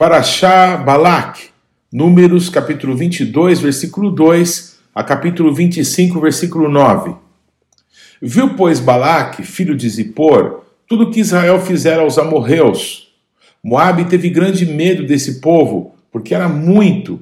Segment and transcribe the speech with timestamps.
[0.00, 1.50] Paraxá Balak,
[1.92, 7.14] Números capítulo 22, versículo 2 a capítulo 25, versículo 9.
[8.22, 13.12] Viu, pois, Balaque, filho de Zippor, tudo que Israel fizera aos amorreus.
[13.62, 17.20] Moabe teve grande medo desse povo, porque era muito,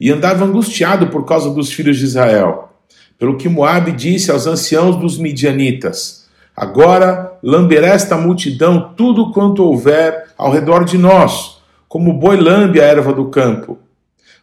[0.00, 2.70] e andava angustiado por causa dos filhos de Israel.
[3.18, 10.28] Pelo que Moabe disse aos anciãos dos midianitas: Agora lamberá esta multidão tudo quanto houver
[10.38, 11.53] ao redor de nós
[11.94, 13.78] como boi lambe a erva do campo.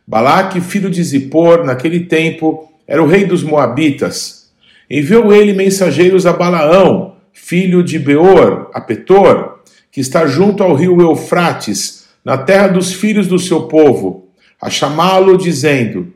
[0.08, 4.50] Balaque, filho de Zippor, naquele tempo, era o rei dos Moabitas.
[4.90, 9.60] Enviou ele mensageiros a Balaão, filho de Beor, a Petor,
[9.91, 14.30] que está junto ao rio Eufrates, na terra dos filhos do seu povo,
[14.62, 16.08] a chamá-lo, dizendo: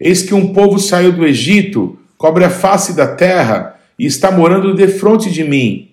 [0.00, 4.74] Eis que um povo saiu do Egito, cobre a face da terra e está morando
[4.74, 5.90] defronte de mim.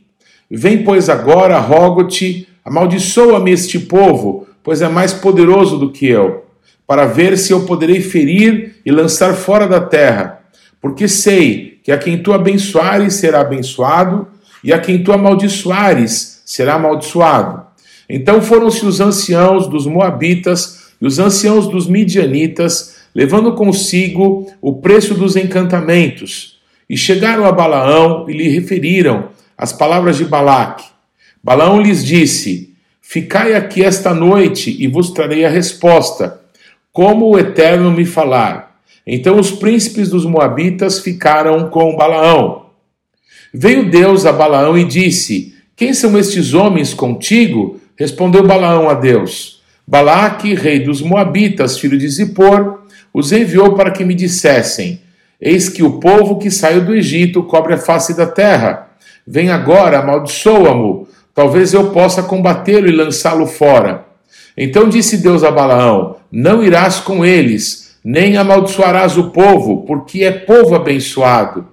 [0.50, 6.44] Vem, pois, agora, rogo-te, amaldiçoa-me este povo, pois é mais poderoso do que eu,
[6.86, 10.42] para ver se eu poderei ferir e lançar fora da terra.
[10.82, 14.28] Porque sei que a quem tu abençoares será abençoado,
[14.62, 17.66] e a quem tu amaldiçoares será amaldiçoado.
[18.10, 25.14] Então foram-se os anciãos dos Moabitas e os anciãos dos Midianitas, levando consigo o preço
[25.14, 26.60] dos encantamentos.
[26.90, 30.84] E chegaram a Balaão e lhe referiram as palavras de Balaque.
[31.42, 32.76] Balaão lhes disse:
[33.10, 36.42] Ficai aqui esta noite e vos trarei a resposta,
[36.92, 38.82] como o Eterno me falar.
[39.08, 42.66] Então os príncipes dos Moabitas ficaram com Balaão.
[43.54, 47.80] Veio Deus a Balaão e disse: Quem são estes homens contigo?
[47.96, 52.82] Respondeu Balaão a Deus: Balaque, rei dos Moabitas, filho de Zippor,
[53.14, 55.00] os enviou para que me dissessem:
[55.40, 58.90] Eis que o povo que saiu do Egito cobre a face da terra.
[59.26, 61.08] Vem agora, amaldiçoa-mo
[61.38, 64.08] Talvez eu possa combatê-lo e lançá-lo fora.
[64.58, 70.32] Então disse Deus a Balaão: Não irás com eles, nem amaldiçoarás o povo, porque é
[70.32, 71.68] povo abençoado.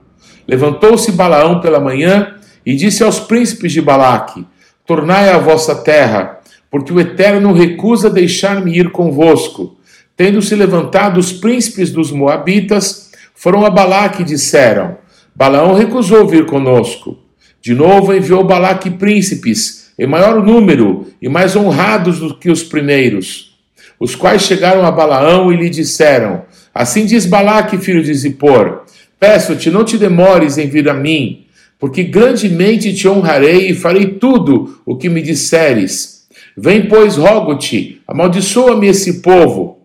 [0.46, 2.34] Levantou-se Balaão pela manhã
[2.66, 4.46] e disse aos príncipes de Balaque:
[4.84, 9.78] Tornai a vossa terra, porque o Eterno recusa deixar-me ir convosco.
[10.14, 14.98] Tendo se levantado os príncipes dos Moabitas, foram a Balaque e disseram:
[15.34, 17.23] Balaão recusou vir conosco.
[17.64, 23.56] De novo enviou Balaque príncipes, em maior número e mais honrados do que os primeiros,
[23.98, 26.42] os quais chegaram a Balaão e lhe disseram:
[26.74, 28.82] Assim diz Balaque, filho de Zippor:
[29.18, 31.46] Peço-te, não te demores em vir a mim,
[31.78, 36.26] porque grandemente te honrarei e farei tudo o que me disseres.
[36.54, 39.78] Vem, pois, rogo-te, amaldiçoa-me esse povo.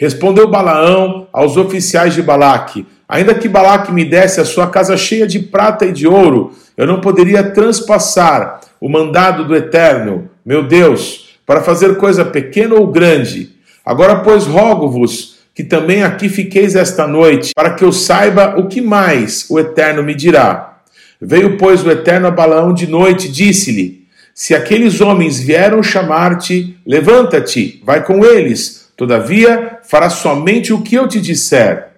[0.00, 5.28] Respondeu Balaão aos oficiais de Balaque: Ainda que Balaque me desse a sua casa cheia
[5.28, 11.38] de prata e de ouro, eu não poderia transpassar o mandado do Eterno, meu Deus,
[11.46, 13.50] para fazer coisa pequena ou grande.
[13.84, 18.80] Agora, pois, rogo-vos que também aqui fiqueis esta noite, para que eu saiba o que
[18.80, 20.78] mais o Eterno me dirá.
[21.20, 26.76] Veio, pois, o Eterno a Balaão de noite e disse-lhe: Se aqueles homens vieram chamar-te,
[26.86, 28.90] levanta-te, vai com eles.
[28.96, 31.91] Todavia, fará somente o que eu te disser.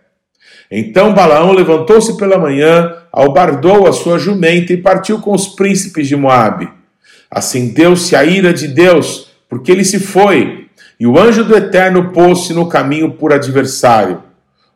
[0.70, 6.16] Então Balaão levantou-se pela manhã, albardou a sua jumenta e partiu com os príncipes de
[6.16, 6.68] Moabe.
[7.30, 10.66] Acendeu-se a ira de Deus, porque ele se foi,
[10.98, 14.22] e o anjo do Eterno pôs-se no caminho por adversário.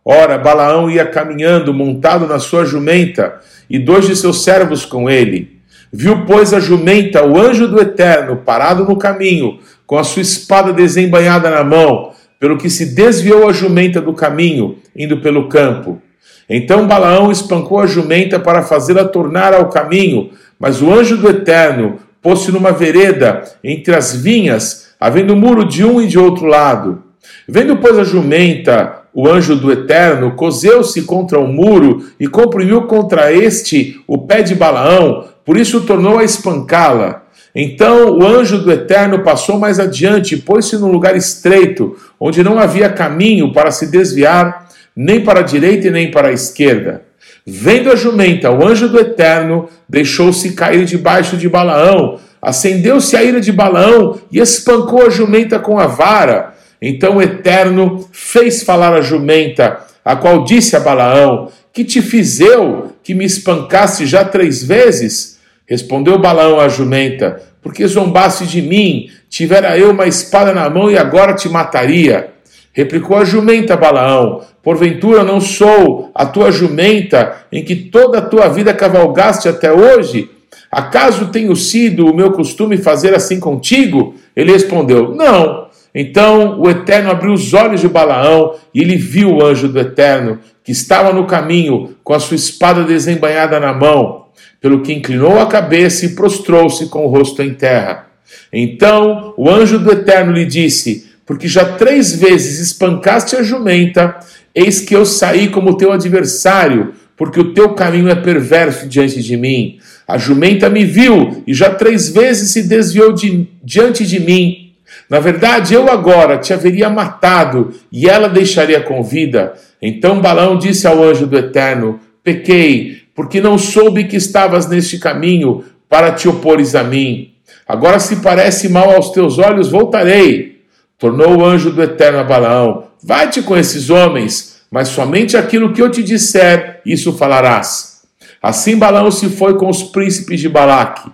[0.05, 5.59] Ora, Balaão ia caminhando, montado na sua jumenta, e dois de seus servos com ele.
[5.93, 10.73] Viu, pois, a jumenta, o anjo do Eterno, parado no caminho, com a sua espada
[10.73, 16.01] desembanhada na mão, pelo que se desviou a jumenta do caminho, indo pelo campo.
[16.49, 21.99] Então Balaão espancou a jumenta para fazê-la tornar ao caminho, mas o anjo do Eterno
[22.23, 27.03] pôs-se numa vereda entre as vinhas, havendo muro de um e de outro lado.
[27.47, 33.33] Vendo, pois, a jumenta, o anjo do Eterno, cozeu-se contra o muro e comprimiu contra
[33.33, 37.25] este o pé de Balaão, por isso tornou a espancá-la.
[37.55, 42.59] Então o anjo do Eterno passou mais adiante e pôs-se num lugar estreito, onde não
[42.59, 47.03] havia caminho para se desviar, nem para a direita e nem para a esquerda.
[47.47, 53.41] Vendo a jumenta, o anjo do Eterno deixou-se cair debaixo de Balaão, acendeu-se a ira
[53.41, 56.55] de Balaão e espancou a jumenta com a vara.
[56.81, 62.39] Então o Eterno fez falar a jumenta, a qual disse a Balaão: Que te fiz
[62.41, 65.38] eu que me espancasse já três vezes?
[65.69, 70.97] Respondeu Balaão à jumenta: Porque zombaste de mim, tivera eu uma espada na mão e
[70.97, 72.31] agora te mataria.
[72.73, 78.49] Replicou a jumenta Balaão: Porventura não sou a tua jumenta em que toda a tua
[78.49, 80.31] vida cavalgaste até hoje?
[80.71, 84.15] Acaso tenho sido o meu costume fazer assim contigo?
[84.35, 85.69] Ele respondeu: Não.
[85.95, 90.39] Então o Eterno abriu os olhos de Balaão e ele viu o anjo do Eterno,
[90.63, 94.28] que estava no caminho, com a sua espada desembainhada na mão,
[94.61, 98.07] pelo que inclinou a cabeça e prostrou-se com o rosto em terra.
[98.53, 104.19] Então o anjo do Eterno lhe disse: Porque já três vezes espancaste a jumenta,
[104.55, 109.37] eis que eu saí como teu adversário, porque o teu caminho é perverso diante de
[109.37, 109.79] mim.
[110.07, 114.73] A jumenta me viu e já três vezes se desviou de, diante de mim.
[115.09, 119.55] Na verdade, eu agora te haveria matado e ela deixaria com vida.
[119.81, 125.65] Então Balão disse ao anjo do Eterno: Pequei, porque não soube que estavas neste caminho
[125.89, 127.33] para te opores a mim.
[127.67, 130.63] Agora, se parece mal aos teus olhos, voltarei.
[130.97, 135.83] Tornou o anjo do Eterno a Balaão: Vai-te com esses homens, mas somente aquilo que
[135.83, 138.03] eu te disser, isso falarás.
[138.41, 141.11] Assim Balaão se foi com os príncipes de Balaque.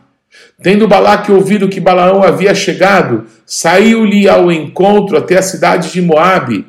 [0.62, 6.67] Tendo Balaque ouvido que Balaão havia chegado, saiu-lhe ao encontro até a cidade de Moabe,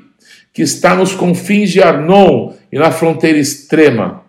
[0.54, 4.24] que está nos confins de Arnon e na fronteira extrema.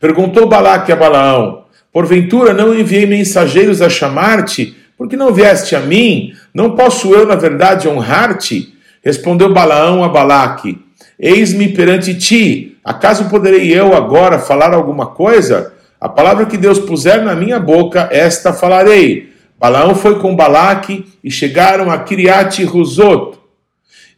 [0.00, 6.32] Perguntou Balaque a Balaão: Porventura não enviei mensageiros a chamar-te, porque não vieste a mim?
[6.52, 8.74] Não posso eu, na verdade, honrar-te?
[9.04, 10.78] Respondeu Balaão a Balaque:
[11.18, 15.72] Eis-me perante ti, Acaso poderei eu agora falar alguma coisa?
[16.00, 19.32] A palavra que Deus puser na minha boca, esta falarei.
[19.58, 23.38] Balaão foi com Balaque e chegaram a Kiriate Ruzot.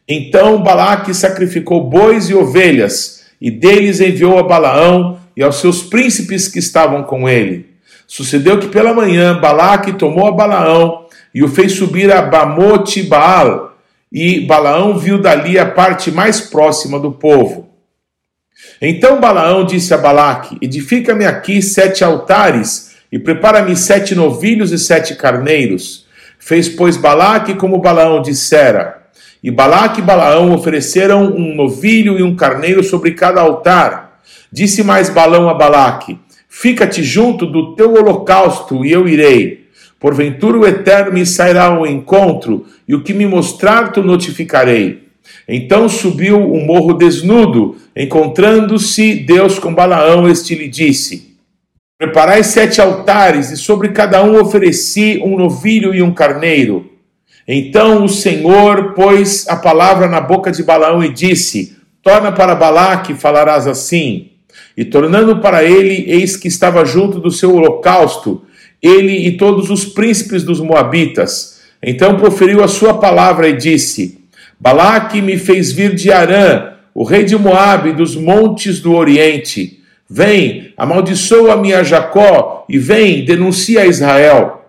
[0.07, 6.49] Então Balaque sacrificou bois e ovelhas, e deles enviou a Balaão e aos seus príncipes
[6.49, 7.69] que estavam com ele.
[8.05, 13.77] Sucedeu que pela manhã Balaque tomou a Balaão e o fez subir a Bamote Baal,
[14.11, 17.69] e Balaão viu dali a parte mais próxima do povo.
[18.81, 25.15] Então Balaão disse a Balaque: Edifica-me aqui sete altares e prepara-me sete novilhos e sete
[25.15, 26.05] carneiros.
[26.37, 29.03] Fez, pois, Balaque como Balaão dissera.
[29.41, 34.08] E Balaque e Balaão ofereceram um novilho e um carneiro sobre cada altar.
[34.51, 36.17] Disse mais Balão a Balaque:
[36.47, 39.67] Fica-te junto do teu holocausto e eu irei.
[39.99, 45.09] Porventura o Eterno me sairá ao encontro, e o que me mostrar tu notificarei.
[45.47, 51.35] Então subiu um morro desnudo, encontrando-se Deus com Balaão, este lhe disse:
[51.97, 56.89] Preparai sete altares, e sobre cada um ofereci um novilho e um carneiro.
[57.47, 63.13] Então o Senhor pôs a palavra na boca de Balaão e disse: Torna para Balaque,
[63.13, 64.28] falarás assim.
[64.79, 68.43] E tornando para ele, eis que estava junto do seu holocausto,
[68.81, 71.59] ele e todos os príncipes dos Moabitas.
[71.83, 74.21] Então proferiu a sua palavra e disse:
[74.57, 79.81] Balaque me fez vir de Arã, o rei de Moabe, dos montes do Oriente.
[80.09, 84.63] Vem, amaldiçoa-me a Jacó e vem, denuncia a Israel.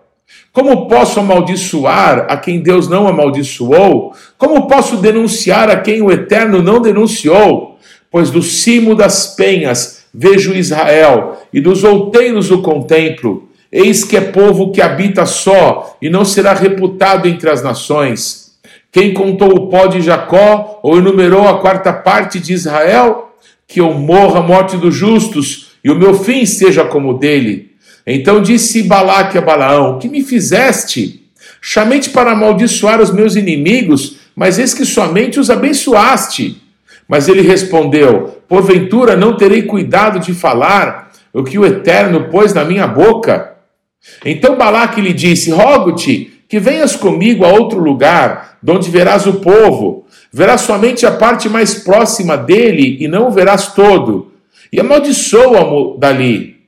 [0.51, 4.13] Como posso amaldiçoar a quem Deus não amaldiçoou?
[4.37, 7.79] Como posso denunciar a quem o Eterno não denunciou?
[8.11, 13.49] Pois do cimo das penhas vejo Israel e dos outeiros o contemplo.
[13.71, 18.51] Eis que é povo que habita só e não será reputado entre as nações.
[18.91, 23.33] Quem contou o pó de Jacó ou enumerou a quarta parte de Israel?
[23.65, 27.71] Que eu morra a morte dos justos e o meu fim seja como o dele.
[28.05, 31.21] Então disse Balaque a Balaão: Que me fizeste?
[31.61, 36.61] Chamei-te para amaldiçoar os meus inimigos, mas eis que somente os abençoaste.
[37.11, 42.63] Mas ele respondeu: Porventura não terei cuidado de falar o que o Eterno pôs na
[42.63, 43.57] minha boca?
[44.23, 50.05] Então Balaque lhe disse: Rogo-te que venhas comigo a outro lugar, donde verás o povo,
[50.31, 54.31] verás somente a parte mais próxima dele e não o verás todo,
[54.71, 56.61] e amaldiçoa-mo dali.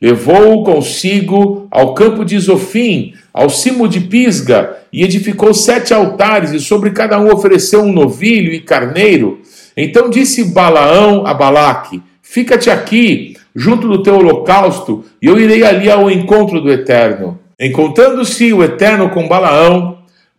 [0.00, 6.60] Levou-o consigo ao campo de Zofim, ao cimo de Pisga, e edificou sete altares, e
[6.60, 9.40] sobre cada um ofereceu um novilho e carneiro.
[9.76, 15.90] Então disse Balaão a Balaque: Fica-te aqui, junto do teu holocausto, e eu irei ali
[15.90, 17.38] ao encontro do Eterno.
[17.60, 19.98] Encontrando-se o Eterno com Balaão,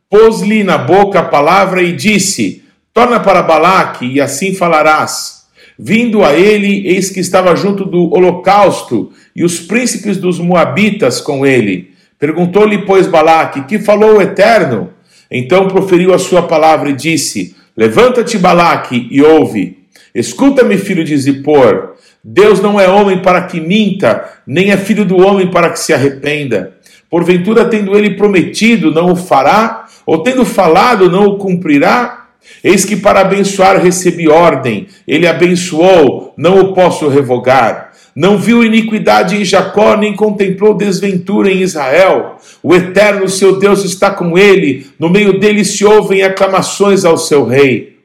[0.10, 2.64] pôs-lhe na boca a palavra e disse:
[2.94, 5.46] Torna para Balaque, e assim falarás.
[5.80, 11.46] Vindo a ele, eis que estava junto do holocausto, e os príncipes dos Moabitas com
[11.46, 11.92] ele.
[12.18, 14.90] Perguntou-lhe, pois, Balaque: Que falou o Eterno?
[15.30, 19.86] Então proferiu a sua palavra e disse: Levanta-te, Balaque, e ouve.
[20.16, 21.94] Escuta-me, filho de Zippor.
[22.24, 25.94] Deus não é homem para que minta, nem é filho do homem para que se
[25.94, 26.74] arrependa.
[27.08, 29.86] Porventura, tendo ele prometido, não o fará?
[30.08, 32.26] Ou tendo falado, não o cumprirá?
[32.64, 37.87] Eis que para abençoar recebi ordem, ele abençoou, não o posso revogar.
[38.18, 42.38] Não viu iniquidade em Jacó, nem contemplou desventura em Israel.
[42.64, 47.46] O eterno seu Deus está com ele, no meio dele se ouvem aclamações ao seu
[47.46, 48.00] rei.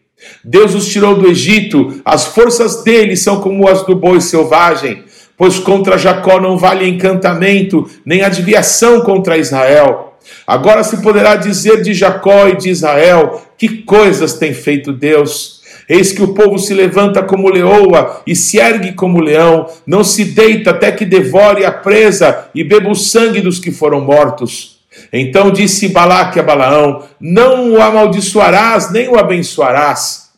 [0.44, 5.02] Deus os tirou do Egito, as forças dele são como as do boi selvagem,
[5.34, 10.18] pois contra Jacó não vale encantamento, nem adivinhação contra Israel.
[10.46, 15.61] Agora se poderá dizer de Jacó e de Israel: que coisas tem feito Deus?
[15.88, 20.24] Eis que o povo se levanta como leoa e se ergue como leão, não se
[20.24, 24.80] deita até que devore a presa e beba o sangue dos que foram mortos.
[25.12, 30.30] Então disse Balaque a Balaão: Não o amaldiçoarás, nem o abençoarás.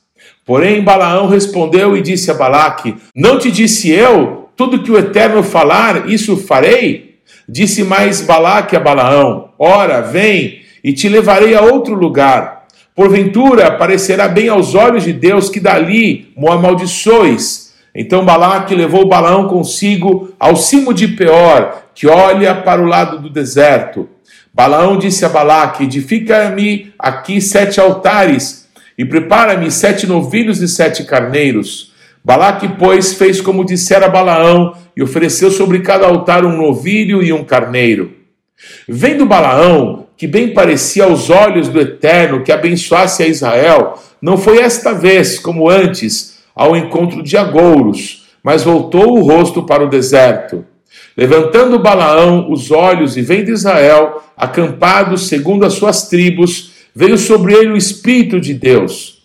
[0.45, 5.43] Porém, Balaão respondeu e disse a Balaque: Não te disse eu, tudo que o Eterno
[5.43, 7.19] falar, isso farei?
[7.49, 12.54] Disse mais Balaque a Balaão: Ora, vem, e te levarei a outro lugar.
[12.95, 17.75] Porventura parecerá bem aos olhos de Deus que dali mo amaldiçoes.
[17.93, 23.29] Então Balaque levou Balaão consigo ao cimo de Peor, que olha para o lado do
[23.29, 24.09] deserto.
[24.53, 31.93] Balaão disse a Balaque: Edifica-me aqui sete altares e prepara-me sete novilhos e sete carneiros.
[32.25, 37.45] Balaque, pois, fez como dissera Balaão e ofereceu sobre cada altar um novilho e um
[37.45, 38.13] carneiro.
[38.89, 44.57] Vendo Balaão, que bem parecia aos olhos do Eterno que abençoasse a Israel, não foi
[44.57, 50.65] esta vez, como antes, ao encontro de agouros, mas voltou o rosto para o deserto.
[51.15, 57.73] Levantando Balaão os olhos e vendo Israel, acampados segundo as suas tribos, veio sobre ele
[57.73, 59.25] o Espírito de Deus.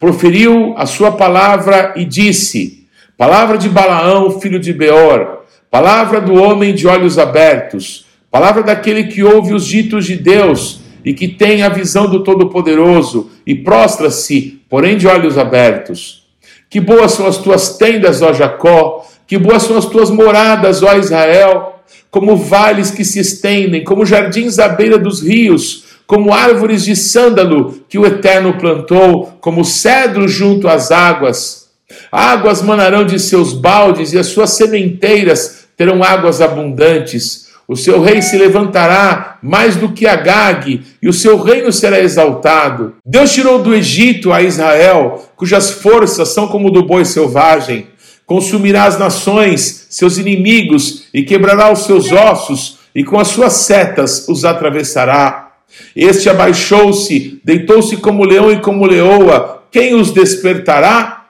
[0.00, 6.74] Proferiu a sua palavra e disse: Palavra de Balaão, filho de Beor, palavra do homem
[6.74, 11.68] de olhos abertos, palavra daquele que ouve os ditos de Deus e que tem a
[11.68, 16.26] visão do Todo-Poderoso e prostra-se, porém de olhos abertos.
[16.68, 20.94] Que boas são as tuas tendas, ó Jacó, que boas são as tuas moradas, ó
[20.96, 26.96] Israel, como vales que se estendem, como jardins à beira dos rios, como árvores de
[26.96, 31.68] sândalo que o Eterno plantou, como cedro junto às águas.
[32.10, 37.49] Águas manarão de seus baldes e as suas sementeiras terão águas abundantes.
[37.70, 42.94] O seu rei se levantará mais do que Agag, e o seu reino será exaltado.
[43.06, 47.86] Deus tirou do Egito a Israel, cujas forças são como do boi selvagem
[48.30, 54.28] consumirá as nações, seus inimigos, e quebrará os seus ossos, e com as suas setas
[54.28, 55.50] os atravessará.
[55.96, 61.26] Este abaixou-se, deitou-se como leão e como leoa, quem os despertará?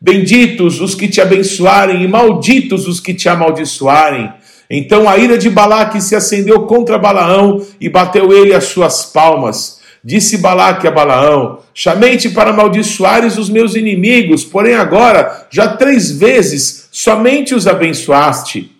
[0.00, 4.32] Benditos os que te abençoarem, e malditos os que te amaldiçoarem.
[4.70, 9.80] Então a ira de Balaque se acendeu contra Balaão e bateu ele as suas palmas.
[10.02, 16.88] Disse Balaque a Balaão: Chamei-te para amaldiçoares os meus inimigos, porém agora já três vezes
[16.92, 18.70] somente os abençoaste.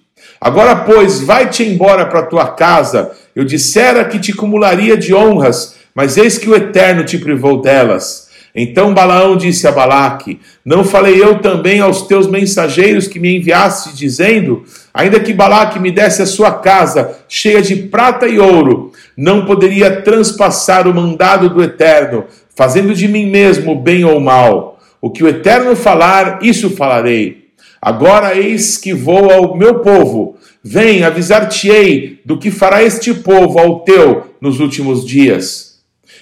[0.40, 3.10] Agora, pois, vai-te embora para tua casa.
[3.36, 8.29] Eu dissera que te cumularia de honras, mas eis que o Eterno te privou delas.
[8.54, 13.94] Então Balaão disse a Balaque: Não falei eu também aos teus mensageiros que me enviaste,
[13.94, 19.44] dizendo: Ainda que Balaque me desse a sua casa cheia de prata e ouro, não
[19.46, 24.78] poderia transpassar o mandado do Eterno, fazendo de mim mesmo bem ou mal.
[25.00, 27.50] O que o Eterno falar, isso falarei.
[27.80, 30.36] Agora eis que vou ao meu povo.
[30.62, 35.69] Vem, avisar-te-ei do que fará este povo ao teu nos últimos dias.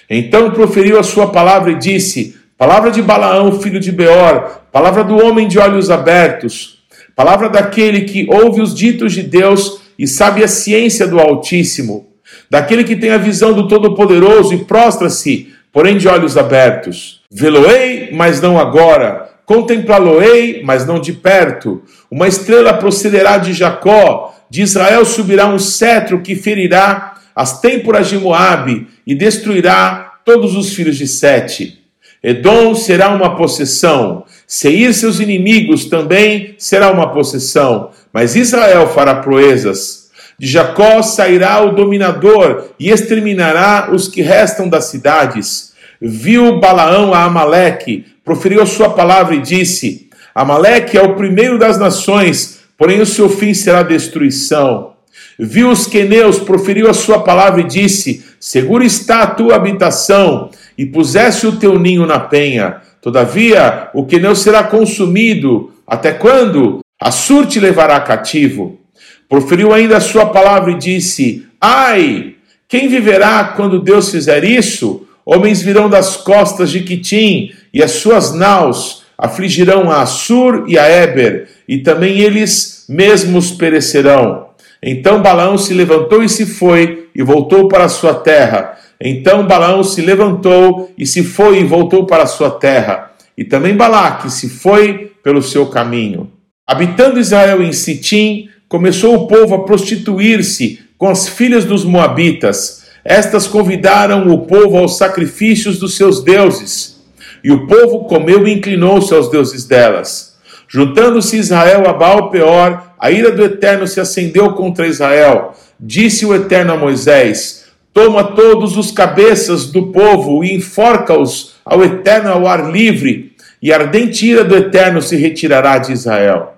[0.09, 5.23] Então proferiu a sua palavra e disse: Palavra de Balaão, filho de Beor, palavra do
[5.23, 6.79] homem de olhos abertos,
[7.15, 12.07] palavra daquele que ouve os ditos de Deus e sabe a ciência do Altíssimo,
[12.49, 17.21] daquele que tem a visão do Todo-Poderoso e prostra-se, porém de olhos abertos.
[17.31, 19.29] Veloei, mas não agora.
[19.45, 21.81] Contemplá-lo-ei, mas não de perto.
[22.09, 28.17] Uma estrela procederá de Jacó, de Israel subirá um cetro que ferirá as têmporas de
[28.17, 31.79] Moabe e destruirá todos os filhos de Sete.
[32.21, 40.09] Edom será uma possessão, Seir seus inimigos também será uma possessão, mas Israel fará proezas.
[40.39, 45.73] De Jacó sairá o dominador e exterminará os que restam das cidades.
[46.01, 52.61] Viu Balaão a Amaleque, proferiu sua palavra e disse: Amaleque é o primeiro das nações,
[52.75, 54.93] porém o seu fim será destruição.
[55.37, 60.85] Viu os queneus, proferiu a sua palavra e disse: Segura está a tua habitação, e
[60.85, 62.77] pusesse o teu ninho na penha.
[63.01, 65.73] Todavia, o queneu será consumido.
[65.85, 66.79] Até quando?
[66.99, 68.79] Assur te levará cativo.
[69.27, 72.35] Proferiu ainda a sua palavra e disse: Ai,
[72.67, 75.05] quem viverá quando Deus fizer isso?
[75.25, 80.89] Homens virão das costas de Quitim, e as suas naus afligirão a Assur e a
[80.89, 84.47] Eber, e também eles mesmos perecerão.
[84.81, 88.77] Então Balaão se levantou e se foi, e voltou para sua terra.
[88.99, 93.11] Então Balaão se levantou e se foi e voltou para sua terra.
[93.37, 96.31] E também Balaque se foi pelo seu caminho.
[96.67, 102.83] Habitando Israel em Sitim, começou o povo a prostituir-se com as filhas dos Moabitas.
[103.03, 107.01] Estas convidaram o povo aos sacrifícios dos seus deuses.
[107.43, 110.37] E o povo comeu e inclinou-se aos deuses delas.
[110.67, 115.55] Juntando-se Israel a Baal Peor, a ira do Eterno se acendeu contra Israel.
[115.79, 122.31] Disse o Eterno a Moisés: Toma todos os cabeças do povo e enforca-os ao Eterno
[122.31, 126.53] ao ar livre, e a ardente ira do Eterno se retirará de Israel.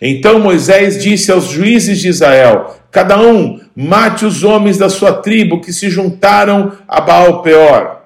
[0.00, 5.60] Então Moisés disse aos juízes de Israel: Cada um mate os homens da sua tribo
[5.60, 8.02] que se juntaram a Baal Peor.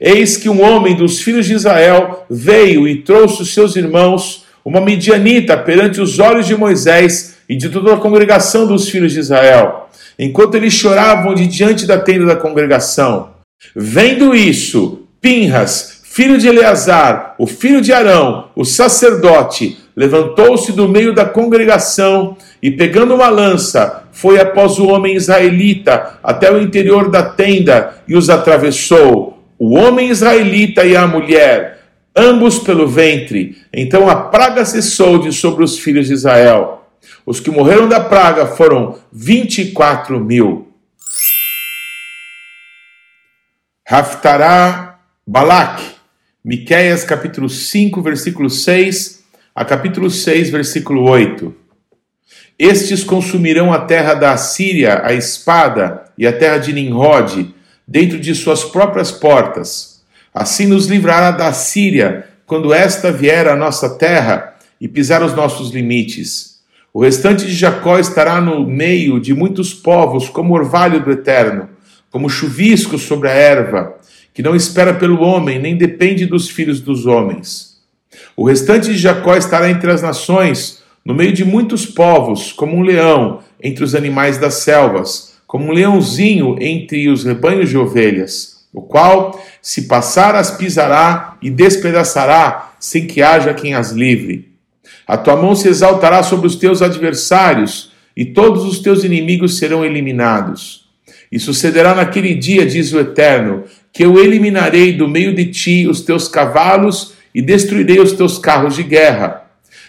[0.00, 4.80] Eis que um homem dos filhos de Israel veio e trouxe os seus irmãos uma
[4.80, 9.85] midianita perante os olhos de Moisés e de toda a congregação dos filhos de Israel,
[10.18, 13.30] enquanto eles choravam de diante da tenda da congregação.
[13.74, 21.14] Vendo isso, Pinhas, filho de Eleazar, o filho de Arão, o sacerdote, levantou-se do meio
[21.14, 27.22] da congregação e, pegando uma lança, foi após o homem israelita até o interior da
[27.22, 29.42] tenda e os atravessou.
[29.58, 31.80] O homem israelita e a mulher,
[32.14, 33.56] ambos pelo ventre.
[33.72, 36.75] Então a praga cessou de sobre os filhos de Israel.
[37.24, 40.72] Os que morreram da praga foram 24 mil.
[43.86, 45.82] Raftará Balak,
[46.44, 51.54] Miqueias capítulo 5, versículo 6 a capítulo 6, versículo 8.
[52.58, 57.54] Estes consumirão a terra da Assíria, a espada, e a terra de Nimrod,
[57.86, 59.96] dentro de suas próprias portas
[60.36, 65.70] Assim nos livrará da Síria, quando esta vier à nossa terra e pisar os nossos
[65.70, 66.55] limites.
[66.96, 71.68] O restante de Jacó estará no meio de muitos povos, como orvalho do eterno,
[72.10, 73.96] como chuvisco sobre a erva,
[74.32, 77.82] que não espera pelo homem, nem depende dos filhos dos homens.
[78.34, 82.82] O restante de Jacó estará entre as nações, no meio de muitos povos, como um
[82.82, 88.82] leão entre os animais das selvas, como um leãozinho entre os rebanhos de ovelhas o
[88.82, 94.45] qual, se passar, as pisará e despedaçará, sem que haja quem as livre.
[95.06, 99.84] A tua mão se exaltará sobre os teus adversários, e todos os teus inimigos serão
[99.84, 100.86] eliminados.
[101.30, 106.00] E sucederá naquele dia, diz o Eterno, que eu eliminarei do meio de ti os
[106.00, 109.42] teus cavalos e destruirei os teus carros de guerra.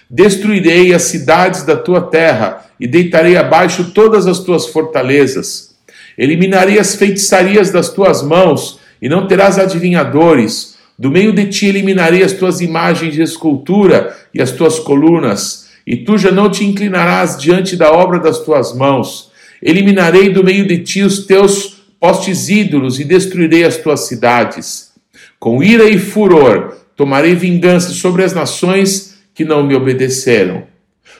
[0.10, 5.76] Destruirei as cidades da tua terra e deitarei abaixo todas as tuas fortalezas.
[6.18, 10.77] Eliminarei as feitiçarias das tuas mãos, e não terás adivinhadores.
[10.98, 15.98] Do meio de ti eliminarei as tuas imagens de escultura e as tuas colunas, e
[15.98, 19.32] tu já não te inclinarás diante da obra das tuas mãos.
[19.62, 24.92] Eliminarei do meio de ti os teus postes ídolos e destruirei as tuas cidades.
[25.40, 30.64] Com ira e furor tomarei vingança sobre as nações que não me obedeceram.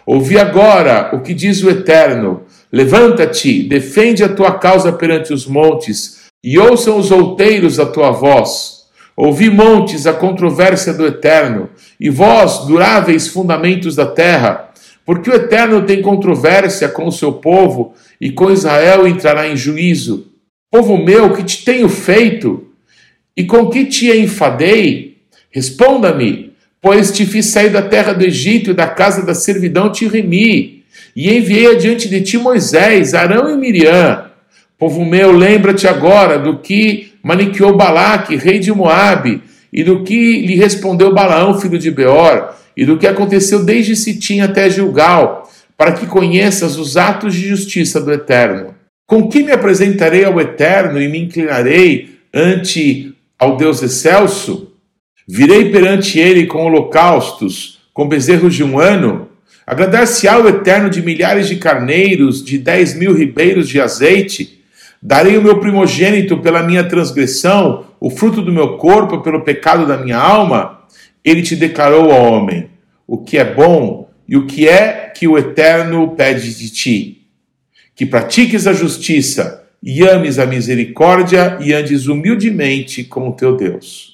[0.06, 6.28] Ouvi agora o que diz o Eterno Levanta-te, defende a tua causa perante os montes,
[6.44, 8.77] e ouçam os outeiros a tua voz.
[9.18, 14.70] Ouvi, montes, a controvérsia do Eterno, e vós, duráveis fundamentos da terra,
[15.04, 20.28] porque o Eterno tem controvérsia com o seu povo, e com Israel entrará em juízo.
[20.72, 22.68] Povo meu, que te tenho feito?
[23.36, 25.18] E com que te enfadei?
[25.50, 30.08] Responda-me, pois te fiz sair da terra do Egito e da casa da servidão te
[30.08, 30.78] remi
[31.16, 34.26] e enviei adiante de ti Moisés, Arão e Miriam.
[34.78, 40.56] Povo meu, lembra-te agora do que maniqueou Balaque, rei de Moabe, e do que lhe
[40.56, 46.06] respondeu Balaão, filho de Beor, e do que aconteceu desde Sitim até Gilgal, para que
[46.08, 48.74] conheças os atos de justiça do Eterno.
[49.06, 54.72] Com que me apresentarei ao Eterno e me inclinarei ante ao Deus excelso?
[55.28, 59.28] Virei perante ele com holocaustos, com bezerros de um ano?
[59.66, 64.57] Agradar-se-á o Eterno de milhares de carneiros, de dez mil ribeiros de azeite.
[65.02, 69.98] Darei o meu primogênito pela minha transgressão, o fruto do meu corpo pelo pecado da
[69.98, 70.82] minha alma.
[71.24, 72.70] Ele te declarou ao homem
[73.06, 77.28] o que é bom e o que é que o Eterno pede de ti.
[77.96, 84.14] Que pratiques a justiça e ames a misericórdia e andes humildemente com o teu Deus.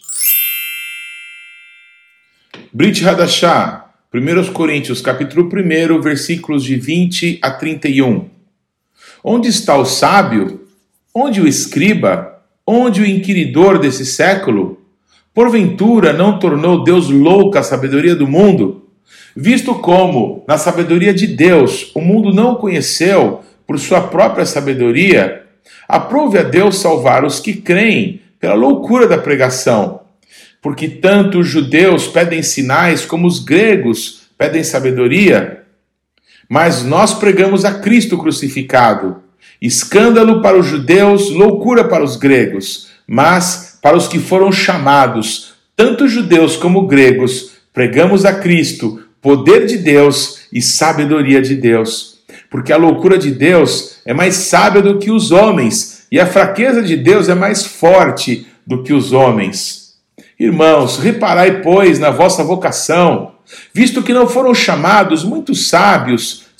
[2.71, 8.29] Brit Hadashah 1 Coríntios capítulo 1, versículos de 20 a 31.
[9.23, 10.62] Onde está o sábio?
[11.15, 12.41] Onde o escriba?
[12.65, 14.81] Onde o inquiridor desse século?
[15.31, 18.87] Porventura não tornou Deus louca a sabedoria do mundo?
[19.35, 25.43] Visto como, na sabedoria de Deus, o mundo não o conheceu por sua própria sabedoria,
[25.87, 30.01] aprove a Deus salvar os que creem pela loucura da pregação.
[30.61, 35.63] Porque tanto os judeus pedem sinais como os gregos pedem sabedoria.
[36.49, 39.22] Mas nós pregamos a Cristo crucificado,
[39.65, 46.07] escândalo para os judeus, loucura para os gregos, mas para os que foram chamados, tanto
[46.07, 52.19] judeus como gregos, pregamos a Cristo, poder de Deus e sabedoria de Deus.
[52.49, 56.81] Porque a loucura de Deus é mais sábia do que os homens, e a fraqueza
[56.81, 59.93] de Deus é mais forte do que os homens.
[60.37, 63.35] Irmãos, reparai, pois, na vossa vocação,
[63.73, 66.43] visto que não foram chamados muitos sábios,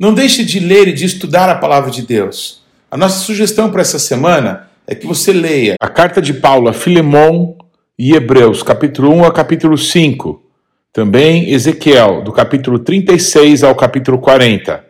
[0.00, 2.62] Não deixe de ler e de estudar a palavra de Deus.
[2.90, 6.72] A nossa sugestão para essa semana é que você leia a carta de Paulo a
[6.72, 7.54] Filemon
[7.98, 10.42] e Hebreus, capítulo 1 a capítulo 5.
[10.90, 14.82] Também Ezequiel, do capítulo 36 ao capítulo 40.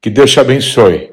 [0.00, 1.11] Que Deus te abençoe.